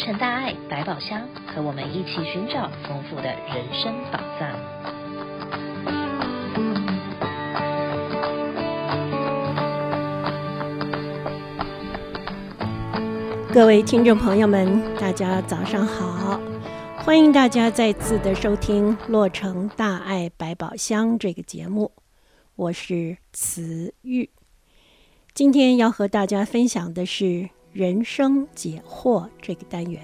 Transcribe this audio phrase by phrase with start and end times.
[0.00, 4.58] 成大爱百宝箱，和我们一起寻找丰富的人生宝藏。
[13.52, 16.40] 各位听众朋友们，大家早上好！
[17.04, 21.92] 欢迎大家再次的收听《洛城大爱百宝箱》这个节目，
[22.56, 24.30] 我是慈玉。
[25.34, 27.50] 今天要和大家分享的是。
[27.72, 30.02] 人生解惑这个单元，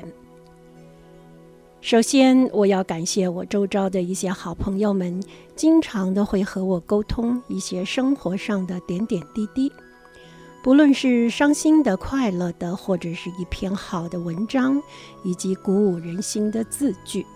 [1.81, 5.21] 首先我要感谢我周遭的一些好朋友们，
[5.57, 9.73] 经常的会和我沟通一些生活上的点点滴滴，
[10.63, 14.81] 不论是伤心的、快乐的，或者是一篇好的文章，
[15.25, 17.27] 以及鼓舞人心的字句。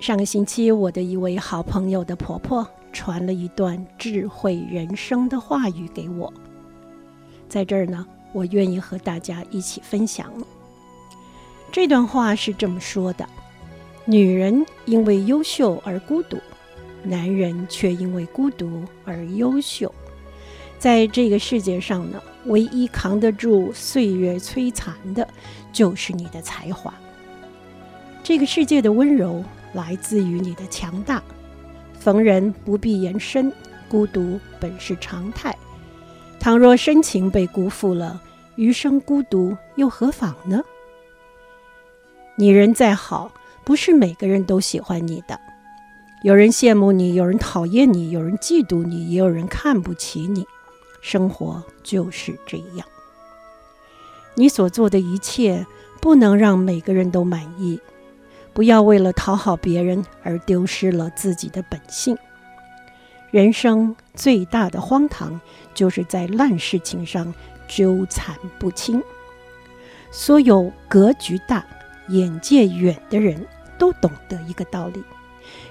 [0.00, 6.32] 上个星期，我的一位好朋友的婆婆传了一段智慧人生的话语给我，
[7.48, 8.04] 在这儿呢。
[8.32, 10.32] 我愿意和大家一起分享。
[11.72, 13.28] 这段话是这么说的：
[14.04, 16.38] 女人因为优秀而孤独，
[17.02, 19.94] 男人却因为孤独而优秀。
[20.78, 25.28] 在这个世界上呢，唯一扛得住岁月摧残的，
[25.72, 26.92] 就是你的才华。
[28.22, 29.44] 这个世界的温柔
[29.74, 31.22] 来自于你的强大。
[31.98, 33.52] 逢人不必言深，
[33.88, 35.54] 孤独本是常态。
[36.40, 38.18] 倘若深情被辜负了，
[38.56, 40.62] 余生孤独又何妨呢？
[42.36, 43.30] 你人再好，
[43.62, 45.38] 不是每个人都喜欢你的。
[46.22, 50.46] 有人羡慕你，有人讨厌你，有人嫉妒你，也有人看不起你。
[51.02, 52.86] 生活就是这样。
[54.34, 55.66] 你所做的一切，
[56.00, 57.78] 不能让每个人都满意。
[58.54, 62.16] 不要为了讨好别人而丢失了自己的本性。
[63.30, 65.40] 人生最大的荒唐，
[65.72, 67.32] 就是在烂事情上
[67.68, 69.00] 纠缠不清。
[70.10, 71.64] 所有格局大、
[72.08, 73.46] 眼界远的人
[73.78, 75.04] 都懂得一个道理：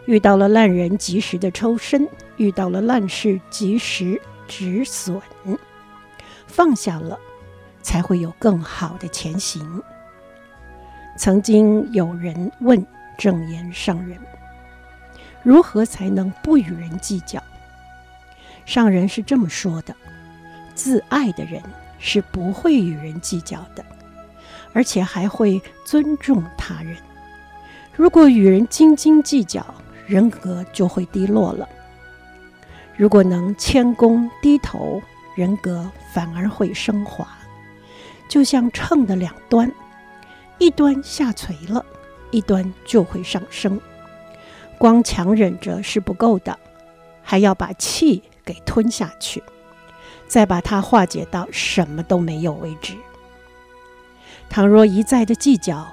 [0.05, 2.07] 遇到了烂人，及时的抽身；
[2.37, 5.21] 遇到了烂事，及时止损。
[6.47, 7.19] 放下了，
[7.81, 9.83] 才会有更好的前行。
[11.17, 14.17] 曾经有人问证严上人：
[15.43, 17.43] 如何才能不与人计较？
[18.69, 19.95] 上人是这么说的：
[20.75, 21.59] 自爱的人
[21.97, 23.83] 是不会与人计较的，
[24.73, 26.95] 而且还会尊重他人。
[27.95, 29.65] 如果与人斤斤计较，
[30.05, 31.67] 人格就会低落了；
[32.95, 35.01] 如果能谦恭低头，
[35.35, 37.27] 人格反而会升华。
[38.27, 39.71] 就像秤的两端，
[40.59, 41.83] 一端下垂了，
[42.29, 43.81] 一端就会上升。
[44.77, 46.59] 光强忍着是不够的，
[47.23, 48.21] 还要把气。
[48.49, 49.43] 给吞下去，
[50.27, 52.95] 再把它化解到什么都没有为止。
[54.49, 55.85] 倘若一再的计较，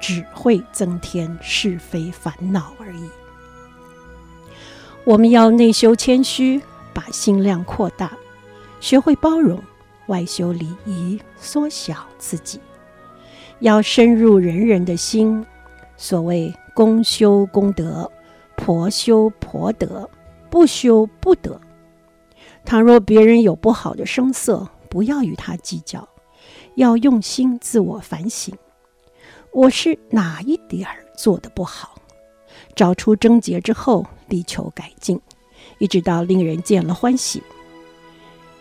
[0.00, 3.10] 只会增添是非烦恼而已。
[5.04, 6.62] 我们要内修谦虚，
[6.94, 8.12] 把心量扩大，
[8.80, 9.62] 学会包容，
[10.06, 12.58] 外修礼仪，缩小自己，
[13.58, 15.44] 要深入人人的心。
[15.98, 18.10] 所谓公修公德，
[18.56, 20.08] 婆修婆德，
[20.48, 21.60] 不修不得。
[22.64, 26.08] 倘若别人有不好的声色，不要与他计较，
[26.76, 28.56] 要用心自我反省。
[29.52, 31.94] 我是哪一点儿做得不好？
[32.74, 35.20] 找出症结之后，力求改进，
[35.78, 37.42] 一直到令人见了欢喜。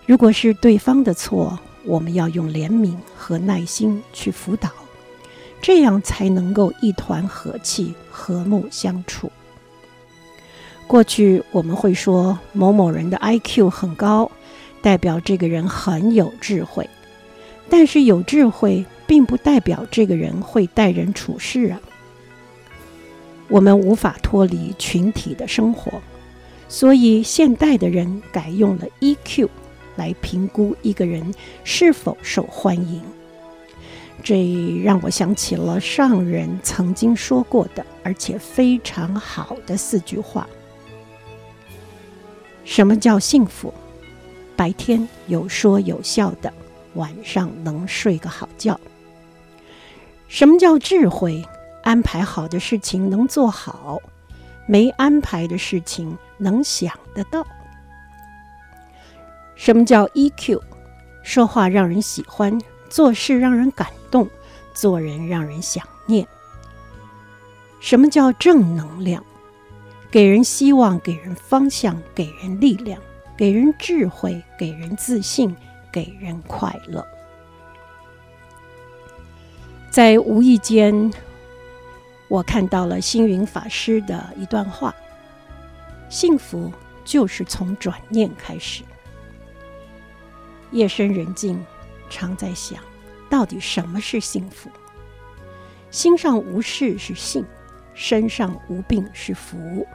[0.06, 4.69] 如果是对方的错，我们要用怜悯和耐心去辅导，
[5.62, 9.31] 这样才能够一团和气，和睦相处。
[10.88, 14.29] 过去我们会说某某人的 IQ 很高，
[14.81, 16.88] 代表这个人很有智慧。
[17.69, 21.81] 但是有智慧并不代表这个人会待人处事啊。
[23.47, 25.91] 我们无法脱离群体的生活，
[26.67, 29.50] 所以现代的人改用了 EQ
[29.95, 31.33] 来评估一个人
[31.63, 33.01] 是否受欢迎。
[34.21, 40.47] 这让我想起了上人曾经说过的，而且非常好的四句话。
[42.63, 43.74] 什么叫幸福？
[44.56, 46.54] 白天有说有笑的，
[46.94, 48.80] 晚上能睡个好觉。
[50.27, 51.44] 什么叫智慧？
[51.83, 54.00] 安排好的事情能做好，
[54.65, 57.45] 没安排的事情能想得到。
[59.56, 60.62] 什么叫 EQ？
[61.24, 62.57] 说话让人喜欢，
[62.89, 64.30] 做事让人感动，
[64.74, 66.25] 做人让人想念。
[67.81, 69.24] 什么叫正能量？
[70.13, 73.01] 给人希望，给人方向，给人力量，
[73.36, 75.56] 给人智慧，给人自信，
[75.92, 77.04] 给人快乐。
[79.89, 81.12] 在无意间，
[82.27, 84.94] 我看到了星云法师的一段话：
[86.10, 86.71] 幸福
[87.04, 88.83] 就是从转念开始。
[90.69, 91.60] 夜深人静，
[92.07, 92.80] 常在想，
[93.31, 94.69] 到底什么是幸福？
[95.89, 97.44] 心上无事是幸，
[97.95, 99.88] 身上无病是福。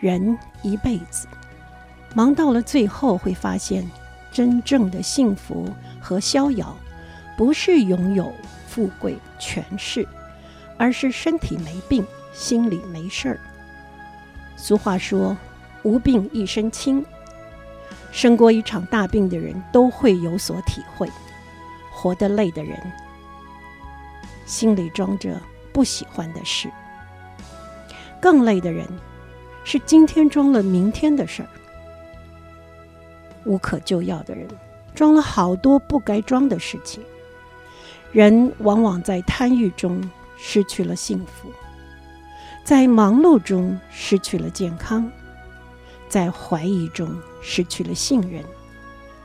[0.00, 1.26] 人一辈子
[2.14, 3.88] 忙到了最后，会发现
[4.32, 5.68] 真正的幸福
[6.00, 6.76] 和逍遥，
[7.36, 8.32] 不是拥有
[8.66, 10.06] 富贵权势，
[10.76, 13.40] 而是身体没病，心里没事儿。
[14.56, 15.36] 俗话说
[15.82, 17.04] ：“无病一身轻。”
[18.10, 21.10] 生过一场大病的人都会有所体会。
[21.92, 22.80] 活得累的人，
[24.46, 25.40] 心里装着
[25.72, 26.68] 不喜欢的事；
[28.20, 28.86] 更累的人，
[29.70, 31.48] 是今天装了明天的事儿。
[33.44, 34.48] 无可救药的人，
[34.94, 37.04] 装了好多不该装的事情。
[38.10, 40.00] 人往往在贪欲中
[40.38, 41.50] 失去了幸福，
[42.64, 45.06] 在忙碌中失去了健康，
[46.08, 48.42] 在怀疑中失去了信任，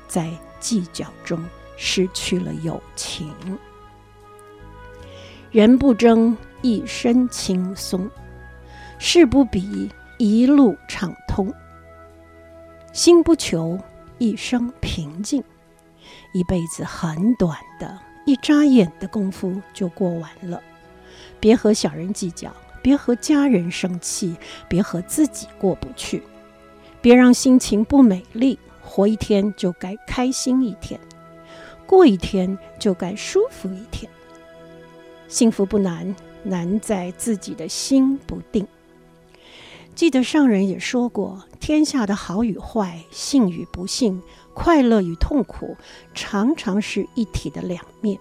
[0.09, 0.29] 在
[0.59, 1.41] 计较中
[1.77, 3.33] 失去了友情。
[5.51, 8.11] 人不争一身轻松，
[8.99, 11.53] 事不比一路畅通。
[12.91, 13.79] 心不求
[14.19, 15.43] 一生平静，
[16.33, 17.99] 一辈子很短的。
[18.25, 20.61] 一眨眼的功夫就过完了，
[21.41, 24.37] 别和小人计较，别和家人生气，
[24.69, 26.23] 别和自己过不去，
[27.01, 28.57] 别让心情不美丽。
[28.81, 30.99] 活一天就该开心一天，
[31.85, 34.09] 过一天就该舒服一天。
[35.27, 38.65] 幸福不难，难在自己的心不定。
[39.95, 44.21] 记得上人也说过，天下的好与坏，幸与不幸。
[44.55, 45.75] 快乐与痛苦
[46.13, 48.19] 常常是一体的两面，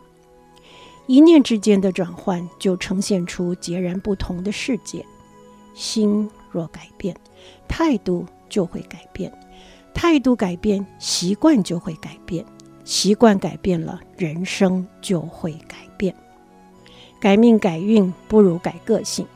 [1.07, 5.05] 一念之间的转换就呈现出截然不同的世界。
[5.75, 7.15] 心若改变，
[7.69, 9.31] 态度就会改变；
[9.93, 12.43] 态度改变，习惯就会改变；
[12.85, 16.15] 习惯改变了，人生就会改变。
[17.21, 19.27] 改命改运不如改个性，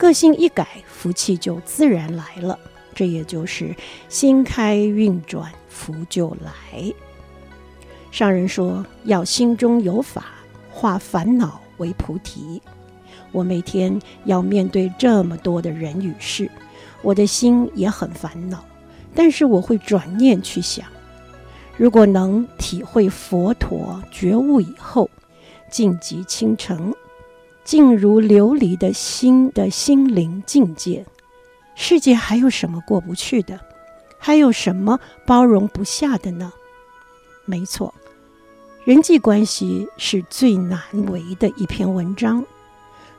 [0.00, 2.58] 个性一改，福气就自然来了。
[2.94, 3.76] 这也就是
[4.08, 5.52] 心开运转。
[5.68, 6.90] 福就来。
[8.10, 10.24] 上人说，要心中有法，
[10.70, 12.62] 化烦恼为菩提。
[13.30, 16.50] 我每天要面对这么多的人与事，
[17.02, 18.64] 我的心也很烦恼。
[19.14, 20.86] 但是我会转念去想，
[21.76, 25.10] 如果能体会佛陀觉悟以后，
[25.70, 26.94] 净极倾城，
[27.64, 31.04] 静如琉璃的心的心灵境界，
[31.74, 33.60] 世界还有什么过不去的？
[34.18, 36.52] 还有什么包容不下的呢？
[37.44, 37.94] 没错，
[38.84, 40.80] 人际关系是最难
[41.10, 42.44] 为的一篇文章。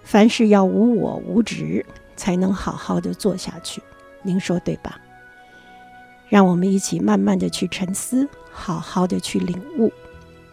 [0.04, 1.86] 凡事要无我无执，
[2.16, 3.82] 才能好好的做下去。
[4.22, 5.00] 您说对吧？
[6.30, 9.92] 让我们一起慢慢的去沉思，好好的去领悟。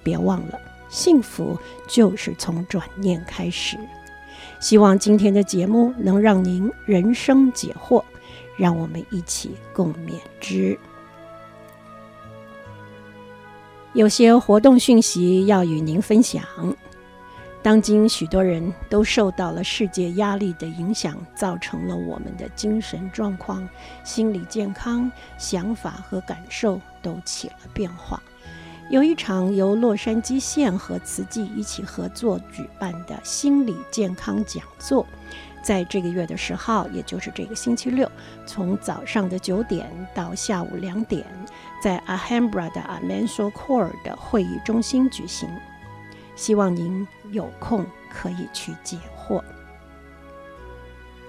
[0.03, 0.59] 别忘了，
[0.89, 1.59] 幸福
[1.89, 3.79] 就是从转念开始。
[4.61, 8.03] 希望今天的节目能让您人生解惑。
[8.57, 10.77] 让我们一起共勉之。
[13.93, 16.43] 有些活动讯息要与您分享。
[17.63, 23.69] 当今许多人都受到了世界压力的影响，造成了我们的精神状况、
[24.03, 28.21] 心理健康、想法和感受都起了变化。
[28.91, 35.07] 有一场由洛杉矶县和慈济一起合作举办的心理健康讲座。
[35.63, 38.11] 在这个月的十号，也就是这个星期六，
[38.47, 41.27] 从早上的九点到下午两点，
[41.83, 45.47] 在 Ahambra 的 a m a n s o Core 的会议中心举行。
[46.35, 49.43] 希望您有空可以去解惑。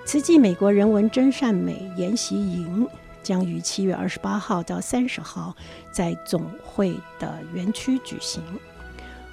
[0.05, 2.87] 慈济美国人文真善美研习营
[3.23, 5.55] 将于七月二十八号到三十号
[5.91, 8.43] 在总会的园区举行，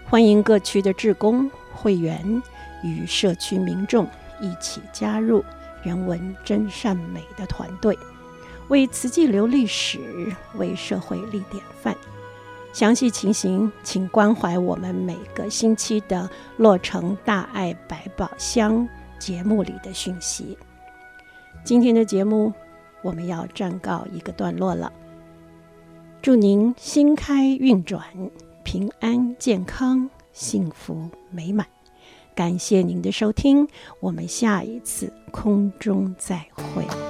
[0.04, 2.42] 欢迎各区的志工会员
[2.82, 4.06] 与社区民众。
[4.38, 5.42] 一起加入
[5.82, 7.98] 人文真善美的团队，
[8.68, 11.96] 为慈济留历史，为社会立典范。
[12.70, 16.28] 详细情形，请关怀我们每个星期的
[16.58, 18.74] 《洛城大爱百宝箱》
[19.18, 20.58] 节目里的讯息。
[21.64, 22.52] 今天的节目
[23.06, 24.92] 我们要暂告一个段落了，
[26.20, 28.04] 祝您心开运转，
[28.64, 31.64] 平安健康，幸福美满。
[32.34, 33.68] 感谢您的收听，
[34.00, 37.05] 我们下一次空中再会。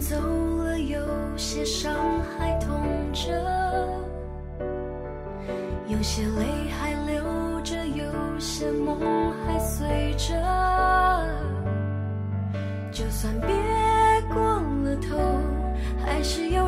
[0.00, 1.00] 走了，有
[1.36, 1.94] 些伤
[2.36, 3.32] 还痛着，
[5.88, 10.34] 有些泪还流着，有些梦还随着。
[12.92, 13.50] 就算别
[14.32, 14.40] 过
[14.84, 15.16] 了头，
[16.04, 16.67] 还是有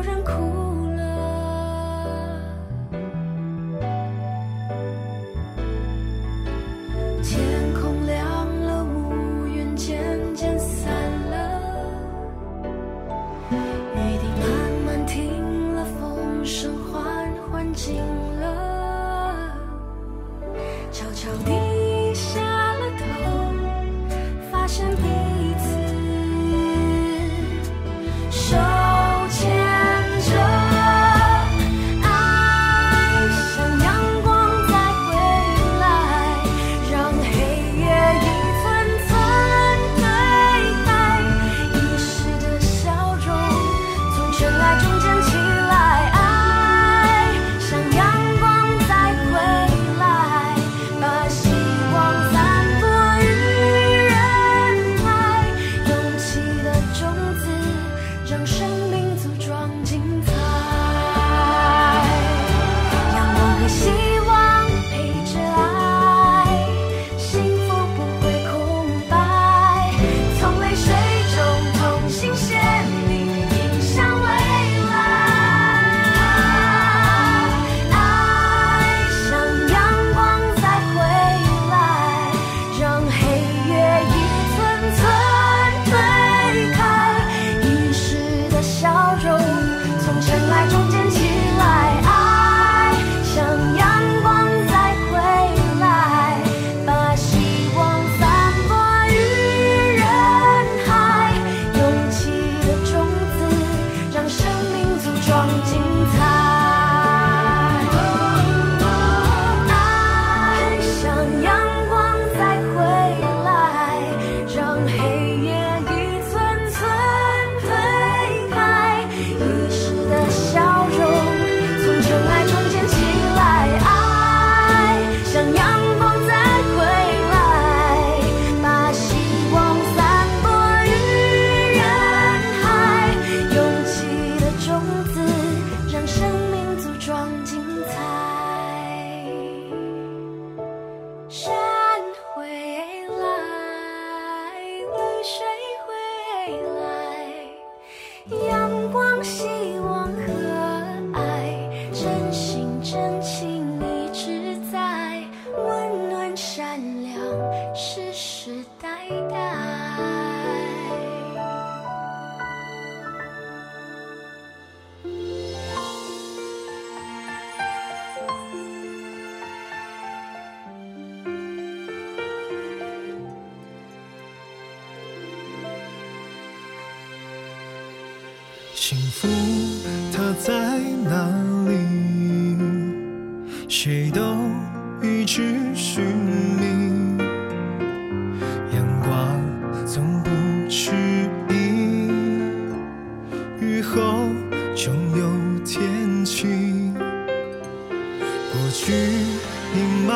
[199.11, 199.77] 阴
[200.07, 200.11] 霾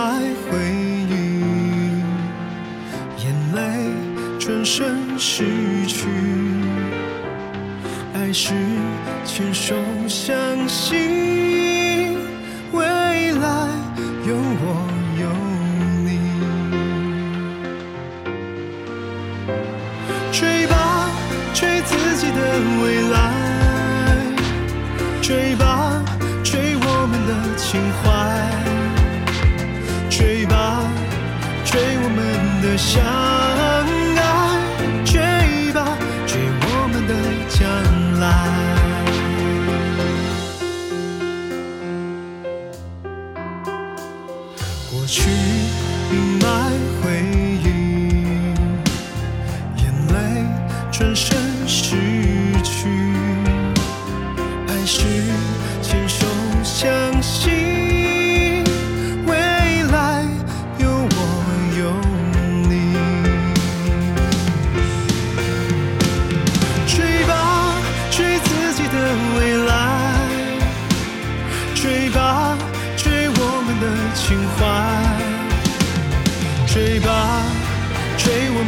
[0.46, 0.58] 回
[1.10, 1.12] 忆，
[3.24, 3.60] 眼泪
[4.40, 5.44] 转身逝
[5.88, 6.08] 去。
[8.14, 8.54] 爱是
[9.25, 9.75] 牵手
[10.08, 10.36] 相
[10.68, 12.18] 信，
[12.72, 13.48] 未来
[14.25, 14.64] 有我
[15.22, 15.24] 有
[16.04, 16.08] 你。
[20.32, 20.74] 追吧，
[21.54, 22.38] 追自己的
[22.82, 23.16] 未来，
[25.22, 25.64] 追吧，
[32.96, 34.24] 相爱，
[35.04, 35.20] 追
[35.74, 37.12] 吧，追我们的
[37.50, 37.60] 将
[38.22, 38.24] 来。
[44.90, 45.30] 过去
[46.12, 46.44] 阴霾
[47.02, 47.04] 回
[47.62, 47.68] 忆，
[49.84, 50.16] 眼泪
[50.90, 51.38] 转身
[51.68, 51.98] 失
[52.64, 52.88] 去，
[54.66, 55.04] 还是
[55.82, 56.25] 牵手
[56.64, 57.64] 相惜。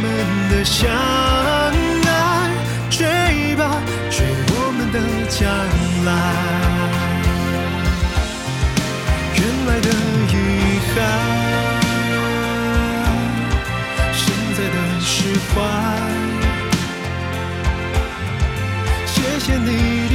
[0.00, 0.06] 们
[0.48, 0.88] 的相
[2.06, 2.14] 爱，
[2.88, 3.02] 追
[3.56, 4.96] 吧，追我们的
[5.28, 5.42] 将
[6.04, 6.08] 来。
[9.34, 9.88] 原来的
[10.30, 10.32] 遗
[10.94, 10.96] 憾，
[14.14, 14.22] 现
[14.54, 15.10] 在的释
[15.48, 15.56] 怀。
[19.04, 20.07] 谢谢你。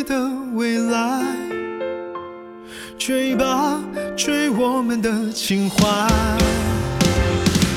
[0.00, 0.14] 的
[0.54, 1.20] 未来，
[2.96, 3.80] 追吧，
[4.16, 5.76] 追我们的情怀，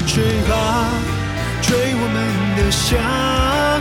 [0.06, 0.86] 追吧，
[1.64, 2.18] 追我们
[2.56, 3.75] 的想。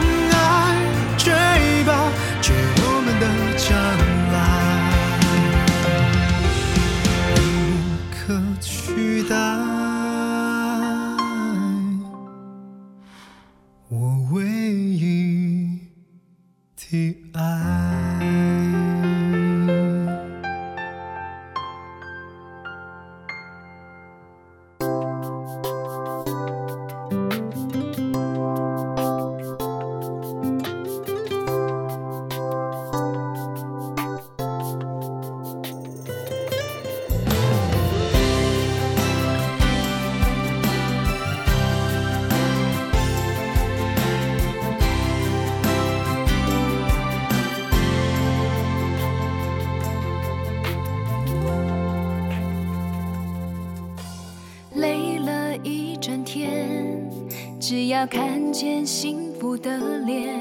[57.95, 60.37] 要看见幸福的脸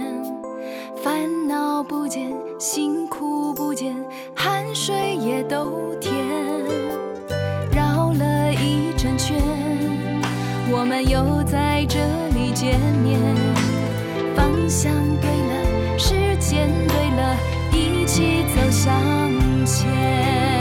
[1.04, 3.96] 烦恼不见辛苦不见
[4.36, 6.12] 汗水也都甜
[7.72, 9.39] 绕了一整圈
[10.72, 13.20] 我们又在这里见面
[14.36, 17.38] 方向对了时间对了
[17.72, 19.00] 一起走向
[19.63, 20.53] 前。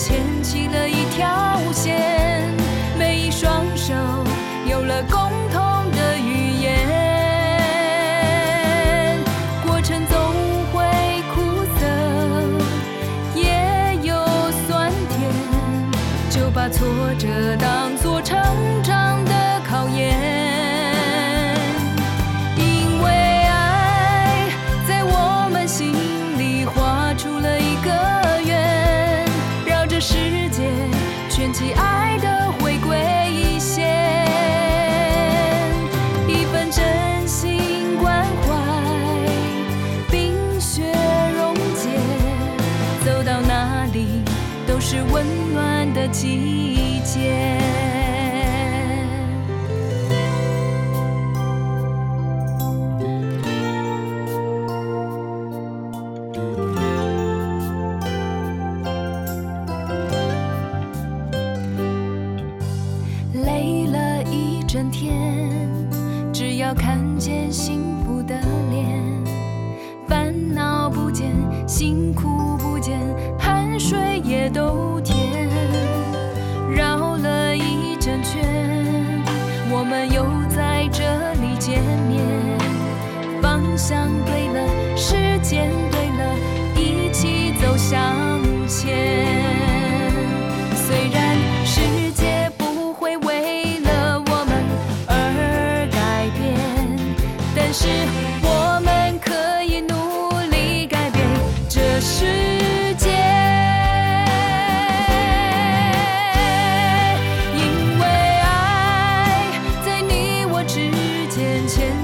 [0.00, 0.79] 牵起了。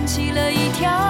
[0.07, 1.06] 起了一条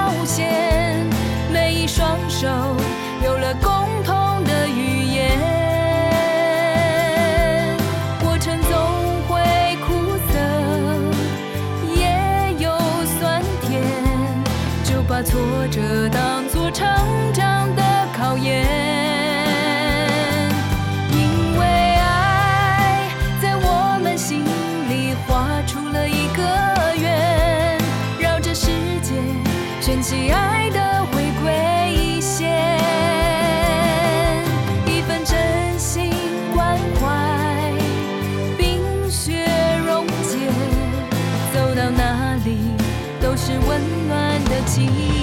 [44.77, 45.16] see.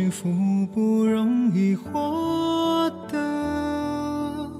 [0.00, 0.30] 幸福
[0.72, 4.50] 不容易获得，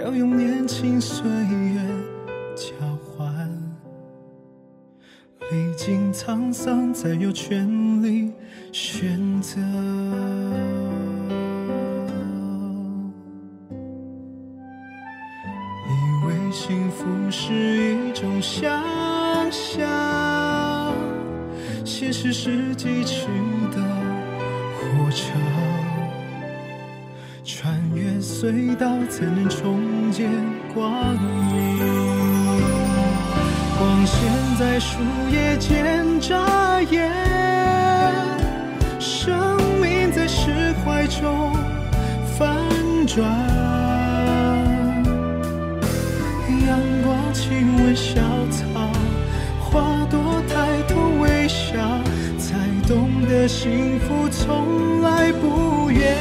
[0.00, 1.80] 要用年轻岁月
[2.54, 3.50] 交换，
[5.50, 7.68] 历经沧桑才有权
[8.00, 8.32] 利
[8.70, 9.60] 选择。
[15.88, 15.92] 以
[16.28, 17.52] 为幸福是
[17.96, 18.80] 一种想
[19.50, 20.94] 象。
[21.84, 23.26] 现实是汲取
[23.72, 24.03] 的
[25.14, 25.32] 车，
[27.44, 30.28] 穿越隧道才能重见
[30.74, 31.78] 光明。
[33.78, 34.16] 光线
[34.58, 34.98] 在树
[35.30, 37.12] 叶间眨眼，
[38.98, 41.52] 生命在释怀中
[42.36, 42.46] 翻
[43.06, 43.24] 转。
[46.66, 48.90] 阳光亲吻小草，
[49.60, 51.72] 花朵抬头微笑，
[52.86, 56.14] 懂得幸福从来不远。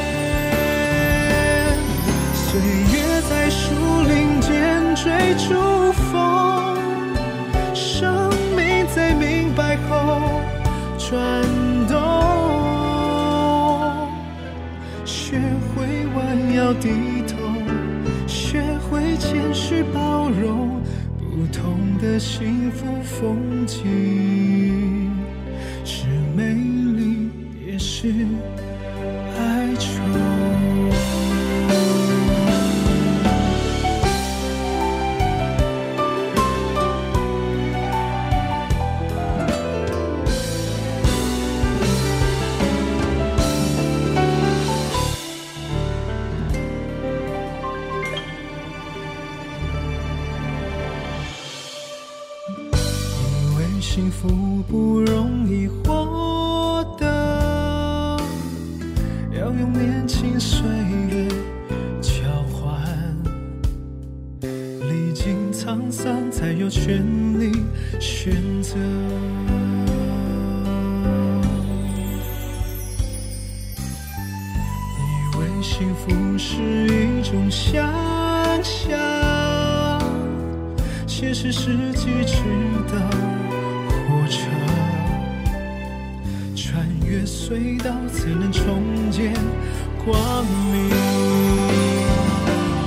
[2.33, 3.73] 岁月在树
[4.07, 6.77] 林间追逐风，
[7.73, 10.39] 生命在明白后
[10.97, 11.43] 转
[11.89, 11.97] 动，
[15.03, 15.37] 学
[15.75, 17.35] 会弯腰低头，
[18.25, 20.81] 学会谦虚包容。
[21.35, 23.81] 不同的幸福风景，
[28.03, 28.62] 去
[81.55, 82.41] 是疾驰
[82.87, 82.99] 的
[84.07, 84.49] 火车，
[86.55, 89.35] 穿越隧道才能重见
[90.03, 90.89] 光明。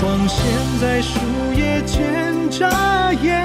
[0.00, 0.44] 光线
[0.80, 1.20] 在树
[1.56, 3.40] 叶间眨眼，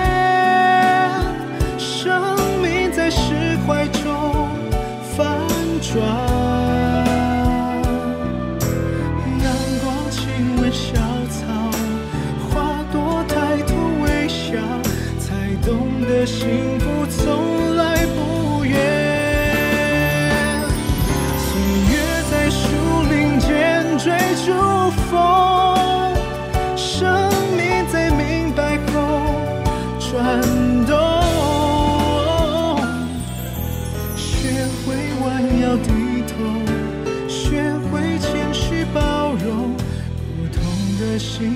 [1.78, 4.50] 生命在释怀中
[5.16, 5.38] 翻
[5.84, 6.41] 转。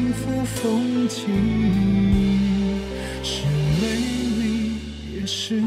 [0.05, 1.25] 幸福风景，
[3.23, 3.41] 是
[3.81, 3.97] 美
[4.37, 4.77] 丽，
[5.15, 5.59] 也是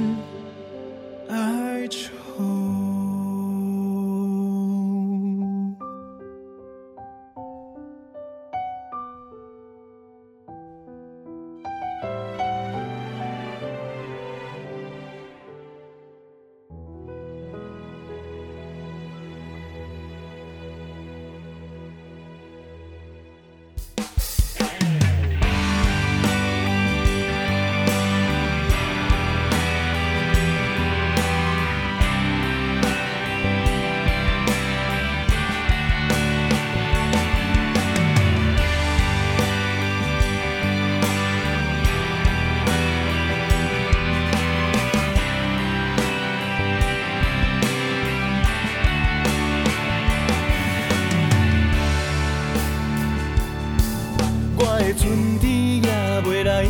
[54.78, 55.90] 的春天也
[56.22, 56.64] 袂来，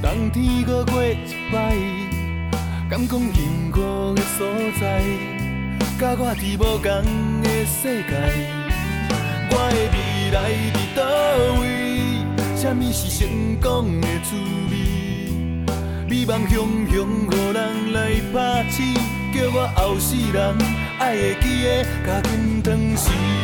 [0.00, 1.16] 冬天搁过一
[1.52, 1.74] 摆，
[2.88, 4.46] 敢讲幸福的所
[4.80, 5.02] 在，
[5.98, 8.14] 甲我伫无同的世界，
[9.50, 10.36] 我的未来
[10.72, 11.02] 伫倒
[11.60, 11.64] 位？
[12.56, 14.36] 什么是成功的滋
[14.70, 14.72] 味？
[16.08, 17.98] 美梦熊熊，予人来
[18.32, 18.94] 拍醒，
[19.34, 20.56] 叫我后世人
[21.00, 23.43] 爱会记得，甲金汤匙。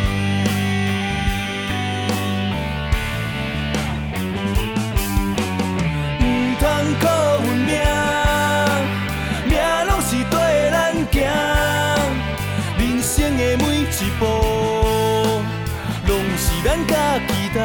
[17.54, 17.58] 担。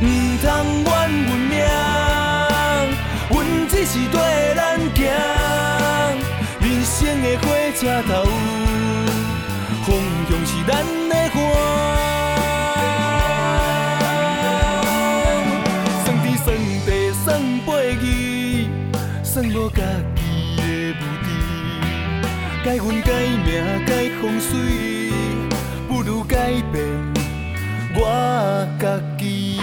[0.00, 0.04] 唔
[0.40, 0.46] 通
[0.84, 1.56] 怨运命，
[3.30, 3.36] 阮
[3.68, 4.16] 只是跟
[4.56, 4.58] 咱
[4.94, 4.98] 行，
[6.60, 7.44] 人生的火
[7.78, 8.10] 车头，
[9.84, 9.86] 方
[10.28, 10.70] 向是咱
[11.08, 11.36] 的花。
[19.22, 19.82] 算无家
[20.16, 20.20] 己
[20.56, 20.62] 的
[20.98, 21.26] 无知，
[22.64, 23.08] 改运改
[23.44, 23.46] 命
[23.86, 24.50] 改风水，
[25.86, 26.34] 不如改
[26.72, 26.82] 变
[28.10, 29.60] 我家己。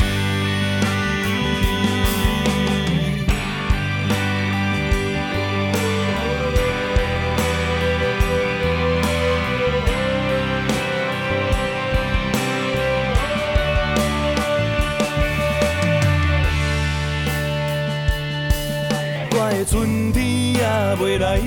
[19.67, 20.61] 春天也
[21.01, 21.39] 未来，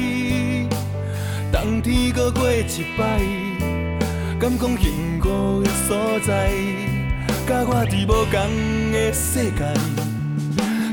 [1.53, 2.65] 冬天搁过一
[2.99, 3.21] 摆，
[4.41, 6.51] 敢讲幸福的所在，
[7.49, 9.65] 甲我伫无同的世界，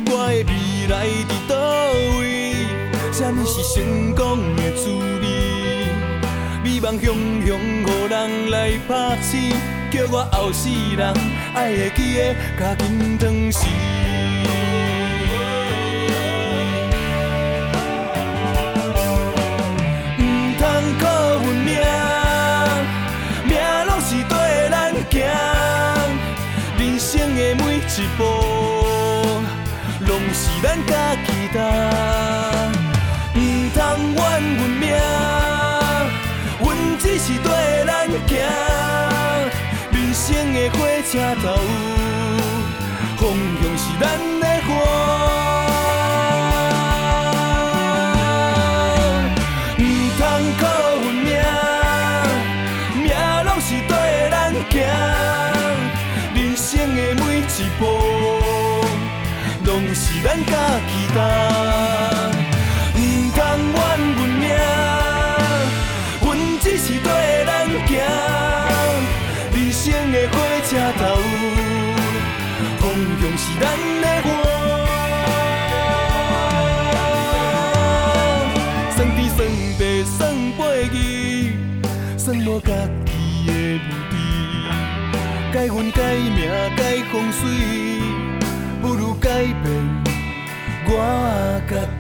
[0.10, 1.54] 我的未来伫倒
[2.18, 2.24] 位？
[3.12, 4.88] 什么是成功的滋
[5.20, 5.26] 味？
[6.64, 7.14] 美梦熊
[7.46, 9.52] 熊，互人来拍醒。
[9.92, 11.14] 叫我后世人
[11.54, 13.70] 爱会记个，甲紧当心，
[20.18, 20.22] 毋
[20.58, 20.64] 通
[21.02, 21.04] 靠
[21.44, 21.76] 运命，
[23.44, 24.32] 命拢是跟
[24.72, 25.55] 咱行。
[27.36, 27.76] 的每。
[27.98, 28.24] 一步，
[30.06, 31.56] 拢是咱家己担。
[33.36, 33.38] 唔
[33.74, 33.80] 通
[34.16, 34.84] 怨运命，
[36.60, 36.66] 阮
[37.00, 37.48] 只是跟
[37.88, 37.90] 咱
[38.28, 38.30] 行。
[39.92, 40.76] 人生的火
[41.10, 41.46] 车头，
[43.16, 43.22] 方
[43.62, 44.04] 向是咱
[44.42, 45.35] 的花。
[56.76, 57.86] 生的每一步，
[59.64, 60.52] 拢是咱家
[60.90, 62.25] 己担。
[85.66, 87.50] 改运改命改风水，
[88.84, 89.66] 不如改变
[90.86, 91.95] 我家己。